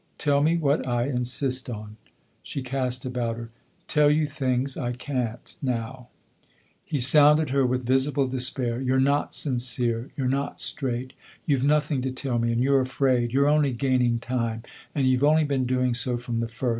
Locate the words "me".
0.41-0.57, 12.39-12.51